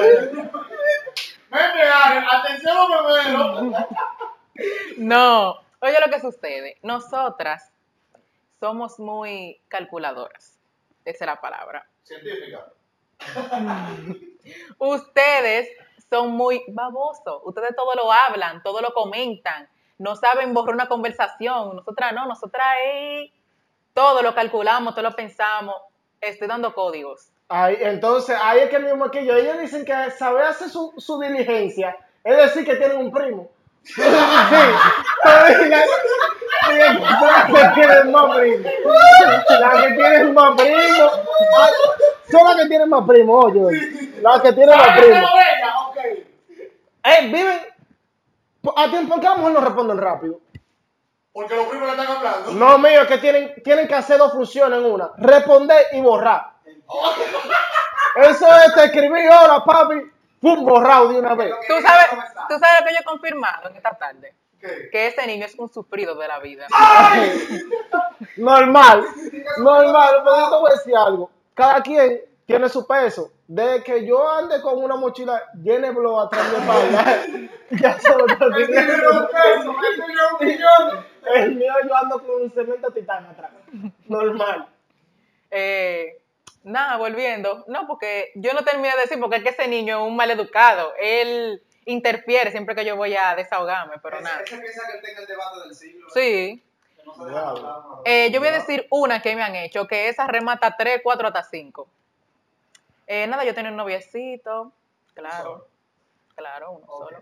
Me 1.50 1.58
pegaron, 1.72 2.24
atención, 2.30 2.90
bebé. 2.90 3.86
No. 4.96 5.60
Oye 5.80 5.96
lo 6.04 6.12
que 6.12 6.20
sucede. 6.20 6.78
Nosotras 6.82 7.70
somos 8.58 8.98
muy 8.98 9.60
calculadoras. 9.68 10.58
Esa 11.04 11.24
es 11.24 11.26
la 11.26 11.40
palabra. 11.40 11.86
Científica. 12.02 12.66
Ustedes 14.78 15.68
son 16.08 16.32
muy 16.32 16.62
babosos. 16.68 17.40
Ustedes 17.44 17.74
todo 17.76 17.94
lo 17.94 18.12
hablan, 18.12 18.62
todo 18.62 18.80
lo 18.80 18.92
comentan. 18.92 19.68
No 19.98 20.16
saben 20.16 20.54
borrar 20.54 20.74
una 20.74 20.88
conversación. 20.88 21.76
Nosotras 21.76 22.12
no, 22.12 22.26
nosotras 22.26 22.66
ahí 22.66 23.32
todo 23.94 24.22
lo 24.22 24.34
calculamos, 24.34 24.94
todo 24.94 25.04
lo 25.04 25.16
pensamos. 25.16 25.76
Estoy 26.20 26.48
dando 26.48 26.74
códigos. 26.74 27.30
Ahí, 27.48 27.76
entonces, 27.80 28.36
ahí 28.40 28.60
es 28.60 28.70
que 28.70 28.78
mismo 28.78 29.10
que 29.10 29.24
yo. 29.24 29.34
Ellos 29.34 29.58
dicen 29.58 29.84
que 29.84 30.10
saber 30.10 30.44
hacer 30.44 30.68
su, 30.68 30.92
su 30.98 31.18
diligencia 31.20 31.96
es 32.24 32.36
decir 32.36 32.64
que 32.64 32.76
tienen 32.76 32.98
un 32.98 33.10
primo. 33.10 33.50
Las 33.96 35.46
que 37.46 37.68
tienen 37.74 38.12
más 38.12 38.36
primo. 38.36 38.70
Las 39.60 39.82
que 39.82 39.94
tienen 39.94 40.34
más 40.34 40.56
primo. 40.56 41.10
Son 42.30 42.44
las 42.44 42.56
que 42.56 42.66
tienen 42.66 42.88
más 42.88 43.06
primo, 43.06 43.38
oye. 43.38 43.60
Las 44.20 44.40
que 44.42 44.52
tienen 44.52 44.76
más 44.76 44.98
primo. 44.98 45.26
Eh, 47.02 47.26
viven. 47.28 47.60
¿A 48.76 48.90
tiempo 48.90 49.14
por 49.14 49.20
qué 49.20 49.26
las 49.26 49.38
mujeres 49.38 49.58
no 49.58 49.64
responden 49.64 49.98
rápido? 49.98 50.40
Porque 51.32 51.54
los 51.54 51.66
primos 51.66 51.86
le 51.86 51.92
están 51.92 52.16
hablando. 52.16 52.52
No, 52.52 52.78
mío, 52.78 53.02
es 53.02 53.08
que 53.08 53.18
tienen, 53.18 53.54
tienen 53.62 53.88
que 53.88 53.94
hacer 53.94 54.18
dos 54.18 54.32
funciones 54.32 54.78
en 54.80 54.84
una. 54.84 55.12
Responder 55.16 55.86
y 55.92 56.00
borrar. 56.02 56.52
Eso 58.16 58.46
es, 58.56 58.74
te 58.74 58.84
escribí 58.84 59.20
hola, 59.26 59.64
papi. 59.64 59.94
Pum, 60.40 60.64
borrado 60.64 61.08
de 61.08 61.18
una 61.18 61.34
vez. 61.34 61.52
¿Tú 61.68 61.74
sabes, 61.86 62.06
tú 62.48 62.58
sabes 62.58 62.80
lo 62.80 62.86
que 62.86 62.94
yo 62.94 63.00
he 63.00 63.04
confirmado 63.04 63.68
en 63.68 63.76
esta 63.76 63.90
tarde. 63.90 64.34
¿Qué? 64.58 64.88
Que 64.90 65.06
ese 65.08 65.26
niño 65.26 65.46
es 65.46 65.54
un 65.58 65.68
sufrido 65.68 66.14
de 66.16 66.28
la 66.28 66.38
vida. 66.38 66.66
Normal, 68.36 69.04
normal, 69.58 70.14
pero 70.24 70.36
yo 70.36 70.50
te 70.50 70.56
voy 70.56 70.70
a 70.70 70.74
decir 70.74 70.96
algo. 70.96 71.30
Cada 71.54 71.82
quien 71.82 72.20
tiene 72.46 72.68
su 72.68 72.86
peso. 72.86 73.32
De 73.46 73.82
que 73.82 74.06
yo 74.06 74.30
ande 74.30 74.60
con 74.60 74.82
una 74.82 74.94
mochila 74.94 75.42
llena 75.60 75.88
de 75.88 75.94
blow 75.94 76.20
atrás 76.20 76.52
de 76.52 76.58
espalda, 76.58 77.50
ya 77.70 77.98
se 77.98 78.08
lo 78.16 78.26
estoy 78.26 78.62
Él 78.62 78.66
tiene 78.68 79.02
un 80.30 80.46
millón. 80.46 81.06
El 81.34 81.54
mío 81.56 81.72
yo 81.86 81.96
ando 81.96 82.20
con 82.20 82.42
un 82.42 82.50
cemento 82.52 82.90
titán 82.90 83.26
atrás. 83.26 83.50
Normal. 84.06 84.68
Eh, 85.50 86.19
nada, 86.62 86.96
volviendo. 86.96 87.64
No, 87.68 87.86
porque 87.86 88.32
yo 88.34 88.52
no 88.52 88.64
terminé 88.64 88.90
de 88.94 89.02
decir, 89.02 89.18
porque 89.20 89.36
es 89.36 89.42
que 89.42 89.50
ese 89.50 89.68
niño 89.68 90.00
es 90.02 90.08
un 90.08 90.16
mal 90.16 90.30
educado. 90.30 90.92
Él 90.98 91.62
interfiere 91.86 92.50
siempre 92.50 92.74
que 92.74 92.84
yo 92.84 92.96
voy 92.96 93.16
a 93.16 93.34
desahogarme, 93.34 93.96
pero 94.02 94.20
nada. 94.20 94.40
Ese 94.42 94.58
piensa 94.58 94.82
que 94.86 94.98
él 94.98 95.02
tenga 95.02 95.20
el 95.20 95.26
debate 95.26 95.60
del 95.60 95.74
siglo. 95.74 96.08
Sí. 96.10 96.62
Que 96.96 97.02
no 97.04 97.14
se 97.14 97.24
deja 97.24 97.52
Wow. 97.52 98.02
Eh, 98.04 98.30
yo 98.32 98.40
voy 98.40 98.48
a 98.48 98.52
decir 98.52 98.86
una 98.90 99.22
que 99.22 99.34
me 99.34 99.42
han 99.42 99.56
hecho, 99.56 99.86
que 99.86 100.08
esa 100.08 100.26
remata 100.26 100.76
3, 100.76 101.00
4 101.02 101.28
hasta 101.28 101.42
5. 101.42 101.88
Eh, 103.06 103.26
nada, 103.26 103.44
yo 103.44 103.54
tenía 103.54 103.70
un 103.72 103.76
noviecito, 103.76 104.72
claro, 105.14 105.66
claro, 106.36 106.70
uno 106.72 106.86
solo. 106.86 107.18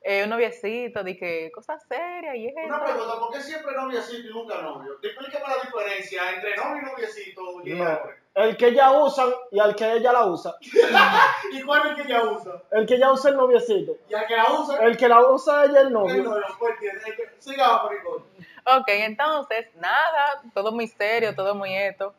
Eh, 0.00 0.24
un 0.24 0.30
noviecito, 0.30 1.02
dije, 1.02 1.50
cosas 1.52 1.82
serias 1.88 2.36
y 2.36 2.48
Una 2.64 2.82
pregunta, 2.84 3.18
¿por 3.18 3.32
qué 3.32 3.40
siempre 3.40 3.74
noviecito 3.74 4.28
y 4.28 4.32
nunca 4.32 4.62
novio? 4.62 4.98
Explícame 5.02 5.44
la 5.48 5.62
diferencia 5.62 6.30
entre 6.30 6.56
novio 6.56 6.82
y 6.82 6.84
noviecito 6.84 7.42
y 7.64 7.70
No. 7.70 7.84
hombre. 7.90 8.16
El 8.34 8.56
que 8.56 8.68
ella 8.68 8.90
usan 8.90 9.32
y 9.52 9.60
al 9.60 9.76
que 9.76 9.92
ella 9.92 10.12
la 10.12 10.26
usa. 10.26 10.56
¿Y 11.52 11.62
cuál 11.62 11.82
es 11.82 11.90
el 11.90 11.96
que 11.96 12.02
ella 12.02 12.24
usa? 12.24 12.52
El 12.72 12.86
que 12.86 12.94
ella 12.96 13.12
usa 13.12 13.30
el 13.30 13.36
noviecito. 13.36 13.92
Y 14.08 14.14
al 14.14 14.26
que 14.26 14.36
la 14.36 14.50
usa, 14.50 14.78
El 14.78 14.96
que 14.96 15.08
la 15.08 15.20
usa 15.20 15.64
ella 15.64 15.80
el 15.82 15.86
el 15.86 15.92
novio. 15.92 16.22
novio. 16.24 16.42
Pues 16.58 16.74
el 16.82 17.14
que, 17.14 17.56
maricón. 17.56 18.24
Ok, 18.66 18.88
entonces, 18.88 19.68
nada, 19.76 20.42
todo 20.52 20.72
muy 20.72 20.88
serio, 20.88 21.34
todo 21.34 21.54
muy 21.54 21.74
esto. 21.74 22.12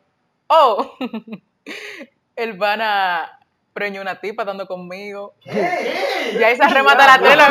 Oh, 0.46 0.96
el 2.36 2.52
van 2.54 2.80
a 2.80 3.38
preñó 3.74 4.00
una 4.00 4.18
tipa 4.18 4.44
dando 4.44 4.66
conmigo. 4.66 5.34
¿Qué? 5.42 6.32
Y 6.32 6.42
ahí 6.42 6.56
se 6.56 6.66
remata 6.66 7.18
la 7.18 7.18
tela. 7.18 7.48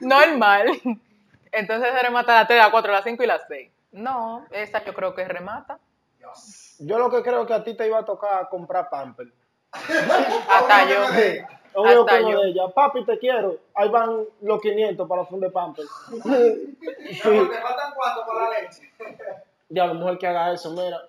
Normal. 0.00 0.66
Entonces 1.50 1.92
se 1.94 2.02
remata 2.02 2.34
la 2.34 2.46
3, 2.46 2.58
la 2.58 2.70
4, 2.70 2.92
la 2.92 3.02
5 3.02 3.22
y 3.22 3.26
la 3.26 3.38
6. 3.38 3.70
No, 3.92 4.44
esa 4.50 4.84
yo 4.84 4.92
creo 4.92 5.14
que 5.14 5.24
remata. 5.26 5.78
Yo 6.78 6.98
lo 6.98 7.10
que 7.10 7.22
creo 7.22 7.42
es 7.42 7.46
que 7.46 7.54
a 7.54 7.64
ti 7.64 7.74
te 7.74 7.86
iba 7.86 7.98
a 7.98 8.04
tocar 8.04 8.48
comprar 8.48 8.88
pamper. 8.90 9.28
Hasta 9.72 10.88
yo. 10.88 11.46
Obvio 11.74 12.00
Hasta 12.02 12.20
yo. 12.20 12.40
de 12.40 12.48
ella. 12.50 12.68
Papi, 12.68 13.04
te 13.04 13.18
quiero. 13.18 13.56
Ahí 13.74 13.88
van 13.90 14.24
los 14.40 14.60
500 14.60 15.08
para 15.08 15.24
fundir 15.24 15.52
pamper. 15.52 15.84
Mi 16.24 16.30
amor, 16.30 17.50
Te 17.50 17.60
faltan 17.60 17.92
cuatro 17.94 18.24
para 18.26 18.50
la 18.50 18.60
leche. 18.60 18.92
Ya, 19.68 19.86
la 19.86 19.94
mujer 19.94 20.18
que 20.18 20.26
haga 20.26 20.52
eso, 20.52 20.70
mira. 20.70 21.02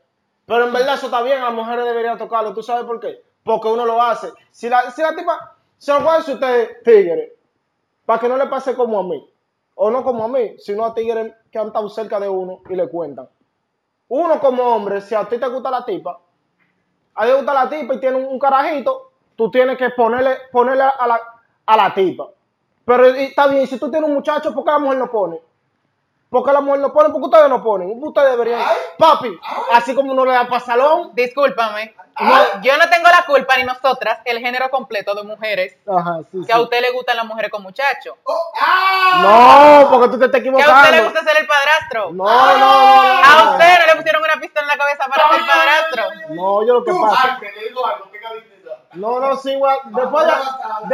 Pero 0.46 0.66
en 0.66 0.74
verdad 0.74 0.96
eso 0.96 1.08
está 1.08 1.22
bien, 1.22 1.40
a 1.40 1.46
las 1.46 1.54
mujeres 1.54 1.86
deberían 1.86 2.18
tocarlo. 2.18 2.54
¿Tú 2.54 2.64
sabes 2.64 2.86
por 2.86 3.00
qué? 3.00 3.22
Porque 3.44 3.68
uno 3.68 3.86
lo 3.86 4.02
hace. 4.02 4.32
Si 4.52 4.68
la, 4.70 4.92
si 4.92 5.02
la 5.02 5.16
tipa, 5.16 5.56
se 5.78 5.94
lo 5.94 6.04
puede 6.04 6.18
decir 6.18 6.34
usted, 6.36 6.82
tigre, 6.84 7.36
para 8.06 8.20
que 8.20 8.30
no 8.30 8.38
le 8.38 8.48
pase 8.48 8.74
como 8.76 9.00
a 9.00 9.04
mí. 9.04 9.30
O 9.76 9.92
no 9.92 10.04
como 10.04 10.24
a 10.24 10.28
mí, 10.28 10.56
sino 10.58 10.86
a 10.86 10.94
tigres 10.94 11.34
que 11.52 11.60
han 11.60 11.68
estado 11.68 11.88
cerca 11.90 12.20
de 12.20 12.28
uno 12.28 12.62
y 12.70 12.76
le 12.76 12.90
cuentan. 12.90 13.30
Uno 14.10 14.40
como 14.40 14.64
hombre, 14.64 15.02
si 15.02 15.16
a 15.16 15.26
ti 15.26 15.38
te 15.38 15.48
gusta 15.48 15.70
la 15.70 15.84
tipa, 15.84 16.20
a 17.16 17.24
ti 17.24 17.30
te 17.30 17.34
gusta 17.36 17.54
la 17.54 17.70
tipa 17.70 17.94
y 17.96 18.00
tiene 18.00 18.18
un, 18.18 18.40
carajito, 18.40 19.12
tú 19.36 19.52
tienes 19.52 19.78
que 19.78 19.90
ponerle, 19.90 20.38
ponerle 20.52 20.84
a, 20.84 21.08
la, 21.08 21.20
a 21.66 21.78
la 21.78 21.94
tipa. 21.94 22.28
Pero 22.86 23.06
está 23.06 23.48
bien, 23.48 23.68
si 23.68 23.78
tú 23.78 23.92
tienes 23.92 24.08
un 24.08 24.16
muchacho, 24.16 24.54
¿por 24.54 24.64
qué 24.64 24.72
la 24.72 24.80
mujer 24.80 24.98
no 24.98 25.12
pone? 25.12 25.42
Porque 26.30 26.52
la 26.52 26.60
mujer 26.60 26.82
no 26.82 26.92
pone, 26.92 27.10
porque 27.10 27.26
ustedes 27.26 27.50
no 27.50 27.64
ponen. 27.64 28.04
Ustedes 28.04 28.32
deberían. 28.32 28.62
Papi, 28.98 29.32
así 29.74 29.96
como 29.96 30.12
uno 30.12 30.26
le 30.26 30.34
da 30.34 30.48
para 30.48 30.60
salón. 30.60 31.12
Discúlpame. 31.14 31.96
No, 32.20 32.62
yo 32.64 32.76
no 32.78 32.90
tengo 32.90 33.08
la 33.10 33.24
culpa, 33.28 33.56
ni 33.58 33.64
nosotras, 33.64 34.20
el 34.26 34.40
género 34.40 34.70
completo 34.72 35.14
de 35.14 35.22
mujeres, 35.22 35.78
Ajá, 35.88 36.18
sí, 36.32 36.40
que 36.48 36.52
a 36.52 36.60
usted 36.60 36.82
le 36.82 36.90
gustan 36.92 37.16
las 37.16 37.26
mujeres 37.28 37.52
con 37.52 37.62
muchachos. 37.62 38.16
No, 39.22 39.88
porque 39.92 40.10
tú 40.10 40.20
te 40.20 40.26
estás 40.26 40.42
Que 40.42 40.50
a 40.50 40.52
usted 40.52 40.62
le 40.64 40.68
equivocando. 40.98 41.04
gusta 41.04 41.24
ser 41.24 41.42
el 41.42 41.48
padrastro. 41.48 42.12
No, 42.14 42.24
no, 42.26 42.58
no, 42.58 42.58
no. 42.58 43.24
A 43.24 43.52
usted 43.52 43.80
no 43.80 43.86
le 43.86 43.96
pusieron 43.98 44.24
una 44.24 44.40
pistola 44.42 44.62
en 44.64 44.68
la 44.68 44.78
cabeza 44.78 45.06
para 45.08 45.30
ser 45.30 45.42
padrastro. 45.48 46.34
No, 46.36 46.66
yo 46.66 46.74
lo 46.74 46.84
que 46.84 46.92
Tú, 46.92 47.02
pasa. 47.02 47.34
Ángel, 47.36 47.50
le 47.56 47.68
digo 47.68 47.86
algo. 47.86 48.06
No, 48.94 49.20
no, 49.20 49.38
sí, 49.38 49.52
igual. 49.54 49.78
Después 49.86 50.26
de, 50.26 50.34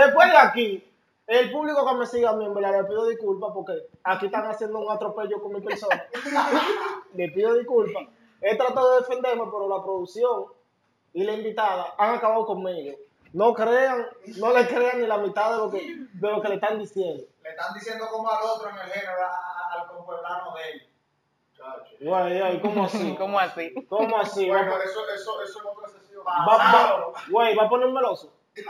después 0.02 0.30
de 0.32 0.38
aquí, 0.38 0.93
el 1.40 1.52
público 1.52 1.86
que 1.88 1.96
me 1.96 2.06
siga 2.06 2.32
a 2.32 2.34
mí, 2.34 2.46
en 2.46 2.54
verdad, 2.54 2.82
le 2.82 2.88
pido 2.88 3.06
disculpas 3.08 3.52
porque 3.54 3.74
aquí 4.04 4.26
están 4.28 4.46
haciendo 4.48 4.80
un 4.80 4.92
atropello 4.92 5.42
con 5.42 5.54
mi 5.54 5.62
persona. 5.62 6.06
le 7.14 7.30
pido 7.30 7.54
disculpas. 7.54 8.04
He 8.42 8.58
tratado 8.58 8.92
de 8.96 9.00
defenderme, 9.02 9.46
pero 9.46 9.70
la 9.70 9.84
producción 9.84 10.46
y 11.14 11.24
la 11.24 11.34
invitada 11.34 11.94
han 11.98 12.16
acabado 12.16 12.46
conmigo. 12.46 12.98
No 13.32 13.54
crean, 13.54 14.08
no 14.38 14.54
le 14.54 14.68
crean 14.68 15.02
ni 15.02 15.08
la 15.08 15.18
mitad 15.18 15.52
de 15.52 15.58
lo 15.58 15.72
que, 15.72 15.80
de 16.14 16.32
lo 16.32 16.42
que 16.42 16.50
le 16.50 16.56
están 16.56 16.78
diciendo. 16.78 17.24
Le 17.42 17.50
están 17.50 17.74
diciendo 17.74 18.06
como 18.12 18.30
al 18.30 18.44
otro 18.44 18.70
en 18.70 18.78
el 18.78 18.92
género, 18.92 19.22
al 19.72 19.88
compueblano 19.88 20.54
de 20.56 20.72
él. 20.72 20.88
Güey, 22.02 22.62
¿cómo 22.62 22.86
así? 22.86 23.16
¿Cómo 23.16 23.40
así? 23.40 23.74
¿Cómo 23.90 24.18
así? 24.18 24.46
Pero 24.46 24.82
eso, 24.84 25.10
eso, 25.10 25.42
eso 25.42 25.58
es 25.58 26.18
va, 26.28 26.46
va- 26.46 27.14
güey, 27.30 27.56
va 27.56 27.64
a 27.64 27.70
poner 27.70 27.90
meloso. 27.90 28.34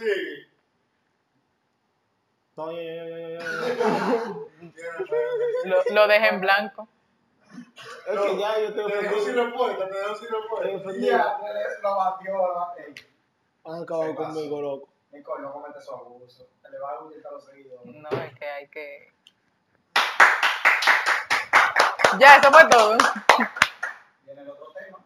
Sí. 0.00 0.46
No, 2.56 2.72
ya, 2.72 2.82
ya, 2.82 3.38
ya. 3.38 3.40
Lo, 5.64 5.82
lo 5.94 6.06
dejé 6.08 6.28
en 6.28 6.40
blanco. 6.40 6.88
Es 8.06 8.20
que 8.20 8.38
ya 8.38 8.58
yo 8.60 8.68
estoy 8.68 8.92
Te 8.92 9.02
dejo 9.02 9.20
sin 9.20 9.34
respuesta, 9.34 9.88
te 9.88 9.98
dejo 9.98 10.14
sin 10.14 10.28
respuesta. 10.28 10.92
Ya, 10.98 11.38
lo 11.82 11.96
batió, 11.96 12.36
lo 12.36 12.54
batió. 12.54 12.84
Han 13.64 13.82
acabado 13.82 14.10
Se 14.10 14.14
pasó. 14.16 14.28
conmigo, 14.34 14.60
loco. 14.62 14.88
Nicole, 15.12 15.42
no 15.42 15.52
comete 15.52 15.80
su 15.80 15.92
abuso. 15.92 16.48
Le 16.70 16.78
va 16.78 16.90
a 16.92 17.00
hundir 17.00 17.26
a 17.26 17.30
los 17.32 17.44
seguidores. 17.44 17.94
No, 17.94 18.08
es 18.10 18.34
que 18.38 18.44
hay 18.46 18.68
que. 18.68 19.12
Ya, 22.18 22.36
eso 22.36 22.50
fue 22.52 22.68
todo. 22.68 22.96
Viene 24.24 24.42
el 24.42 24.50
otro 24.50 24.66
tema. 24.72 24.98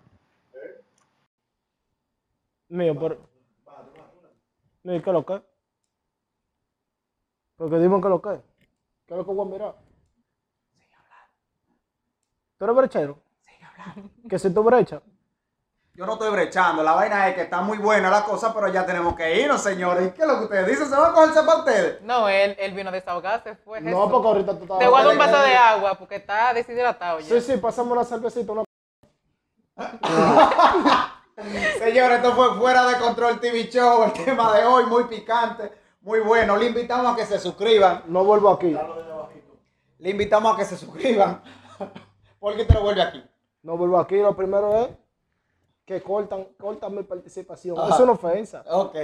Mío, 2.68 2.94
pero. 3.00 3.33
Mío, 4.84 5.02
¿qué 5.02 5.10
es 5.10 5.14
lo 5.14 5.24
que? 5.24 5.42
Porque 7.56 7.78
dime 7.78 8.00
qué 8.00 8.06
es 8.06 8.10
lo 8.10 8.20
que. 8.20 8.40
¿Qué 9.06 9.14
es 9.14 9.16
lo 9.16 9.24
que 9.24 9.32
voy 9.32 9.46
a 9.46 9.50
mirar? 9.50 9.74
¿Tú 12.58 12.64
eres 12.64 12.76
brechero? 12.76 13.18
Que 14.28 14.38
si 14.38 14.52
tú 14.52 14.62
brecha. 14.62 15.00
Yo 15.94 16.06
no 16.06 16.14
estoy 16.14 16.30
brechando, 16.30 16.82
la 16.82 16.92
vaina 16.92 17.28
es 17.28 17.34
que 17.34 17.42
está 17.42 17.60
muy 17.60 17.78
buena 17.78 18.10
la 18.10 18.24
cosa, 18.24 18.52
pero 18.52 18.68
ya 18.68 18.84
tenemos 18.84 19.14
que 19.14 19.40
irnos, 19.40 19.62
señores. 19.62 20.12
¿Qué 20.12 20.22
es 20.22 20.28
lo 20.28 20.38
que 20.38 20.44
ustedes 20.44 20.66
dicen? 20.66 20.86
¿Se 20.86 20.96
van 20.96 21.12
a 21.12 21.14
cogerse 21.14 21.42
para 21.44 21.58
ustedes? 21.58 22.02
No, 22.02 22.28
él, 22.28 22.56
él 22.58 22.74
vino 22.74 22.88
a 22.88 22.92
desahogarse, 22.92 23.54
fue 23.56 23.80
No, 23.80 24.10
porque 24.10 24.28
ahorita 24.28 24.56
tú 24.56 24.64
estás. 24.64 24.78
Te 24.80 24.88
guardo 24.88 25.10
un 25.12 25.18
vaso 25.18 25.40
de 25.40 25.54
agua 25.54 25.94
porque 25.94 26.16
está 26.16 26.52
deshidratado 26.52 27.20
ya. 27.20 27.26
Sí, 27.26 27.40
sí, 27.40 27.56
pasamos 27.58 27.92
una 27.92 28.04
cervecita. 28.04 28.52
Una... 28.52 28.64
Señores, 31.78 32.18
esto 32.18 32.32
fue 32.32 32.54
Fuera 32.54 32.86
de 32.86 32.98
Control 32.98 33.40
TV 33.40 33.68
Show, 33.68 34.04
el 34.04 34.12
tema 34.24 34.56
de 34.56 34.64
hoy, 34.64 34.84
muy 34.86 35.04
picante, 35.04 35.72
muy 36.02 36.20
bueno. 36.20 36.56
Le 36.56 36.66
invitamos 36.66 37.12
a 37.12 37.16
que 37.16 37.26
se 37.26 37.38
suscriban. 37.38 38.04
No 38.06 38.24
vuelvo 38.24 38.50
aquí. 38.50 38.76
Le 39.98 40.10
invitamos 40.10 40.54
a 40.54 40.56
que 40.56 40.64
se 40.64 40.76
suscriban. 40.76 41.42
¿Por 42.38 42.56
qué 42.56 42.64
te 42.64 42.74
lo 42.74 42.82
vuelve 42.82 43.02
aquí? 43.02 43.24
No 43.62 43.76
vuelvo 43.76 43.98
aquí. 43.98 44.16
Lo 44.16 44.36
primero 44.36 44.76
es 44.82 44.88
que 45.84 46.02
cortan, 46.02 46.46
cortan 46.60 46.94
mi 46.94 47.02
participación. 47.02 47.78
Ajá. 47.78 47.94
Es 47.94 48.00
una 48.00 48.12
ofensa. 48.12 48.62
Ok. 48.68 48.96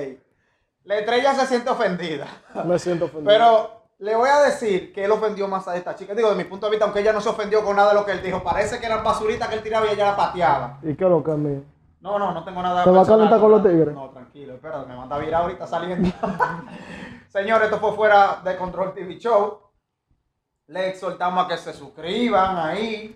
La 0.84 0.98
estrella 0.98 1.34
se 1.34 1.46
siente 1.46 1.70
ofendida. 1.70 2.26
Me 2.64 2.78
siento 2.78 3.06
ofendido. 3.06 3.30
Pero 3.30 3.82
le 3.98 4.14
voy 4.14 4.28
a 4.28 4.40
decir 4.40 4.92
que 4.92 5.04
él 5.04 5.10
ofendió 5.10 5.48
más 5.48 5.66
a 5.68 5.76
esta 5.76 5.94
chica. 5.94 6.14
Digo, 6.14 6.30
de 6.30 6.36
mi 6.36 6.44
punto 6.44 6.66
de 6.66 6.70
vista, 6.70 6.84
aunque 6.84 7.00
ella 7.00 7.12
no 7.12 7.20
se 7.20 7.28
ofendió 7.28 7.64
con 7.64 7.76
nada 7.76 7.90
de 7.90 7.94
lo 7.94 8.04
que 8.04 8.12
él 8.12 8.22
dijo, 8.22 8.42
parece 8.42 8.78
que 8.78 8.86
eran 8.86 9.02
basuritas 9.02 9.48
que 9.48 9.56
él 9.56 9.62
tiraba 9.62 9.86
y 9.86 9.94
ella 9.94 10.06
la 10.06 10.16
pateaba. 10.16 10.78
¿Y 10.82 10.94
qué 10.94 11.04
es 11.04 11.10
lo 11.10 11.22
que 11.22 11.30
es 11.30 11.36
mío? 11.36 11.62
No, 12.00 12.18
no, 12.18 12.32
no 12.32 12.44
tengo 12.44 12.62
nada 12.62 12.82
¿Te 12.82 12.90
va 12.90 13.02
a 13.02 13.06
calentar 13.06 13.40
con 13.40 13.50
los 13.50 13.62
tigres? 13.62 13.94
No, 13.94 14.08
tranquilo, 14.08 14.54
espérate, 14.54 14.86
me 14.86 14.96
manda 14.96 15.16
a 15.16 15.18
virar 15.18 15.42
ahorita 15.42 15.66
saliendo. 15.66 16.08
Señores, 17.28 17.64
esto 17.64 17.78
fue 17.78 17.92
fuera 17.92 18.40
de 18.42 18.56
Control 18.56 18.94
TV 18.94 19.18
Show. 19.18 19.60
Les 20.68 20.88
exhortamos 20.88 21.44
a 21.44 21.48
que 21.48 21.58
se 21.58 21.74
suscriban 21.74 22.56
ahí, 22.56 23.14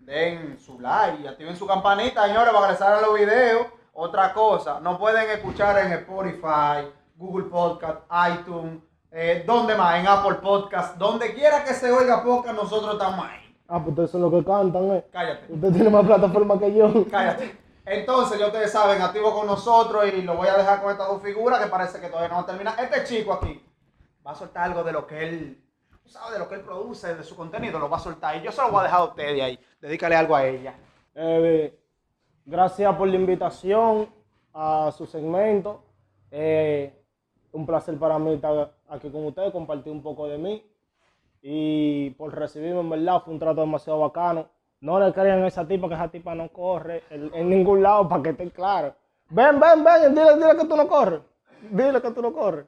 den 0.00 0.58
su 0.58 0.78
like 0.78 1.22
y 1.22 1.26
activen 1.26 1.56
su 1.56 1.66
campanita, 1.66 2.26
señores, 2.26 2.52
para 2.52 2.66
que 2.66 2.72
les 2.72 2.78
salgan 2.78 3.02
los 3.02 3.18
videos. 3.18 3.66
Otra 3.94 4.34
cosa, 4.34 4.80
no 4.80 4.98
pueden 4.98 5.30
escuchar 5.30 5.78
en 5.78 5.92
Spotify, 5.92 6.92
Google 7.16 7.46
Podcast, 7.46 8.00
iTunes, 8.30 8.82
eh, 9.10 9.44
¿dónde 9.46 9.74
más? 9.74 9.98
En 9.98 10.06
Apple 10.06 10.34
Podcast, 10.42 10.98
donde 10.98 11.32
quiera 11.32 11.64
que 11.64 11.72
se 11.72 11.90
oiga 11.90 12.22
podcast, 12.22 12.54
nosotros 12.54 12.92
estamos 12.92 13.24
ahí. 13.24 13.56
Ah, 13.66 13.78
pues 13.78 13.88
ustedes 13.88 14.10
son 14.10 14.20
los 14.20 14.32
que 14.32 14.44
cantan, 14.44 14.90
eh. 14.92 15.04
Cállate. 15.10 15.52
Usted 15.52 15.72
tiene 15.72 15.88
más 15.88 16.04
plataforma 16.04 16.58
que 16.58 16.74
yo. 16.74 17.06
Cállate. 17.10 17.65
Entonces, 17.86 18.40
ya 18.40 18.48
ustedes 18.48 18.72
saben, 18.72 19.00
activo 19.00 19.32
con 19.32 19.46
nosotros 19.46 20.12
y 20.12 20.22
lo 20.22 20.36
voy 20.36 20.48
a 20.48 20.56
dejar 20.56 20.82
con 20.82 20.90
estas 20.90 21.06
dos 21.06 21.22
figuras 21.22 21.62
que 21.62 21.70
parece 21.70 22.00
que 22.00 22.08
todavía 22.08 22.36
no 22.36 22.44
termina. 22.44 22.74
Este 22.78 23.04
chico 23.04 23.32
aquí 23.32 23.64
va 24.26 24.32
a 24.32 24.34
soltar 24.34 24.64
algo 24.64 24.82
de 24.82 24.92
lo 24.92 25.06
que 25.06 25.22
él, 25.22 25.64
tú 26.02 26.08
sabes, 26.08 26.32
de 26.32 26.40
lo 26.40 26.48
que 26.48 26.56
él 26.56 26.62
produce, 26.62 27.14
de 27.14 27.22
su 27.22 27.36
contenido, 27.36 27.78
lo 27.78 27.88
va 27.88 27.98
a 27.98 28.00
soltar. 28.00 28.36
Y 28.36 28.42
yo 28.42 28.50
se 28.50 28.60
lo 28.60 28.72
voy 28.72 28.80
a 28.80 28.84
dejar 28.84 29.00
a 29.00 29.04
ustedes 29.04 29.40
ahí. 29.40 29.60
Dedícale 29.80 30.16
algo 30.16 30.34
a 30.34 30.44
ella. 30.44 30.74
Gracias 32.44 32.96
por 32.96 33.06
la 33.06 33.16
invitación 33.16 34.08
a 34.52 34.90
su 34.90 35.06
segmento. 35.06 35.84
Eh, 36.32 36.92
un 37.52 37.66
placer 37.66 37.96
para 37.98 38.18
mí 38.18 38.34
estar 38.34 38.74
aquí 38.88 39.10
con 39.10 39.26
ustedes, 39.26 39.52
compartir 39.52 39.92
un 39.92 40.02
poco 40.02 40.26
de 40.26 40.38
mí. 40.38 40.66
Y 41.40 42.10
por 42.10 42.34
recibirme, 42.34 42.80
en 42.80 42.90
verdad, 42.90 43.22
fue 43.24 43.32
un 43.32 43.38
trato 43.38 43.60
demasiado 43.60 44.00
bacano. 44.00 44.48
No 44.86 45.00
le 45.00 45.12
crean 45.12 45.42
a 45.42 45.48
esa 45.48 45.66
tipa 45.66 45.88
que 45.88 45.94
esa 45.94 46.06
tipa 46.06 46.32
no 46.36 46.48
corre 46.48 47.02
en, 47.10 47.48
ningún 47.50 47.82
lado 47.82 48.08
para 48.08 48.22
que 48.22 48.30
esté 48.30 48.48
claro. 48.52 48.94
Ven, 49.30 49.58
ven, 49.58 49.82
ven, 49.82 50.14
dile, 50.14 50.36
dile 50.36 50.56
que 50.56 50.64
tú 50.64 50.76
no 50.76 50.86
corres. 50.86 51.22
Dile 51.72 52.00
que 52.00 52.12
tú 52.12 52.22
no 52.22 52.32
corres. 52.32 52.66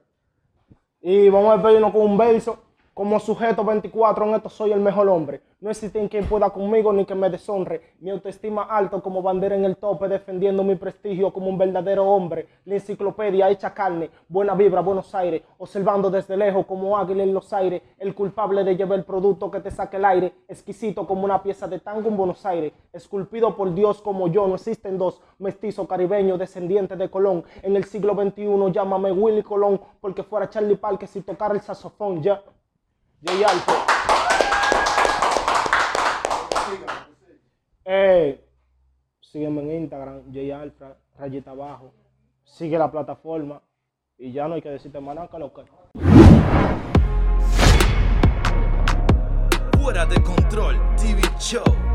Y 0.99 1.29
vamos 1.29 1.51
a 1.51 1.53
despedirnos 1.53 1.93
con 1.93 2.01
un 2.01 2.17
beso. 2.17 2.59
Como 2.99 3.17
sujeto 3.17 3.63
24 3.63 4.25
en 4.25 4.33
esto 4.35 4.49
soy 4.49 4.73
el 4.73 4.81
mejor 4.81 5.07
hombre. 5.07 5.39
No 5.61 5.69
existe 5.69 6.09
quien 6.09 6.25
pueda 6.25 6.49
conmigo 6.49 6.91
ni 6.91 7.05
que 7.05 7.15
me 7.15 7.29
deshonre. 7.29 7.93
Mi 8.01 8.09
autoestima 8.09 8.63
alto 8.63 9.01
como 9.01 9.21
bandera 9.21 9.55
en 9.55 9.63
el 9.63 9.77
tope, 9.77 10.09
defendiendo 10.09 10.65
mi 10.65 10.75
prestigio 10.75 11.31
como 11.31 11.47
un 11.47 11.57
verdadero 11.57 12.05
hombre. 12.05 12.47
La 12.65 12.73
enciclopedia 12.73 13.49
hecha 13.49 13.73
carne, 13.73 14.09
buena 14.27 14.53
vibra, 14.53 14.81
Buenos 14.81 15.15
Aires. 15.15 15.43
Observando 15.59 16.09
desde 16.09 16.35
lejos 16.35 16.65
como 16.65 16.97
águila 16.97 17.23
en 17.23 17.33
los 17.33 17.53
aires. 17.53 17.81
El 17.97 18.13
culpable 18.13 18.65
de 18.65 18.75
llevar 18.75 18.99
el 18.99 19.05
producto 19.05 19.49
que 19.49 19.61
te 19.61 19.71
saque 19.71 19.95
el 19.95 20.03
aire. 20.03 20.33
Exquisito 20.49 21.07
como 21.07 21.23
una 21.23 21.41
pieza 21.41 21.69
de 21.69 21.79
tango 21.79 22.09
en 22.09 22.17
Buenos 22.17 22.45
Aires. 22.45 22.73
Esculpido 22.91 23.55
por 23.55 23.73
Dios 23.73 24.01
como 24.01 24.27
yo, 24.27 24.45
no 24.45 24.55
existen 24.55 24.97
dos. 24.97 25.21
Mestizo 25.37 25.87
caribeño, 25.87 26.37
descendiente 26.37 26.97
de 26.97 27.09
Colón. 27.09 27.45
En 27.61 27.77
el 27.77 27.85
siglo 27.85 28.13
XXI 28.13 28.73
llámame 28.73 29.13
Willy 29.13 29.43
Colón, 29.43 29.79
porque 30.01 30.23
fuera 30.23 30.49
Charlie 30.49 30.75
Parker 30.75 31.07
si 31.07 31.21
tocara 31.21 31.53
el 31.53 31.61
saxofón 31.61 32.21
ya. 32.21 32.43
Jay 33.21 33.43
Alfred. 33.43 33.75
Eh, 37.83 38.47
sígueme 39.19 39.61
en 39.61 39.71
Instagram, 39.83 40.31
Jay 40.31 40.51
Alfred, 40.51 40.93
rayita 41.17 41.51
abajo. 41.51 41.93
Sigue 42.45 42.77
la 42.77 42.89
plataforma. 42.89 43.61
Y 44.17 44.31
ya 44.31 44.47
no 44.47 44.55
hay 44.55 44.61
que 44.61 44.69
decirte 44.69 44.99
más 44.99 45.15
nada 45.15 45.27
que 45.27 45.39
lo 45.39 45.53
que. 45.53 45.63
Fuera 49.77 50.05
de 50.05 50.23
control 50.23 50.77
TV 50.95 51.21
Show. 51.39 51.88